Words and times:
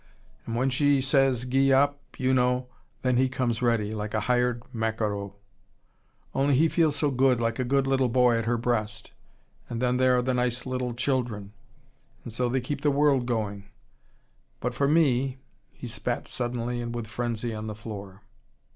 And 0.47 0.55
when 0.55 0.71
she 0.71 0.99
says 0.99 1.45
gee 1.45 1.71
up, 1.71 1.99
you 2.17 2.33
know 2.33 2.69
then 3.03 3.17
he 3.17 3.29
comes 3.29 3.61
ready, 3.61 3.93
like 3.93 4.15
a 4.15 4.21
hired 4.21 4.63
maquereau. 4.73 5.35
Only 6.33 6.55
he 6.55 6.69
feels 6.69 6.95
so 6.95 7.11
good, 7.11 7.39
like 7.39 7.59
a 7.59 7.63
good 7.63 7.85
little 7.85 8.09
boy 8.09 8.35
at 8.39 8.45
her 8.45 8.57
breast. 8.57 9.11
And 9.69 9.79
then 9.79 9.97
there 9.97 10.17
are 10.17 10.23
the 10.23 10.33
nice 10.33 10.65
little 10.65 10.95
children. 10.95 11.53
And 12.23 12.33
so 12.33 12.49
they 12.49 12.61
keep 12.61 12.81
the 12.81 12.89
world 12.89 13.27
going. 13.27 13.65
But 14.59 14.73
for 14.73 14.87
me" 14.87 15.37
he 15.71 15.85
spat 15.85 16.27
suddenly 16.27 16.81
and 16.81 16.95
with 16.95 17.05
frenzy 17.05 17.53
on 17.53 17.67
the 17.67 17.75
floor. 17.75 18.23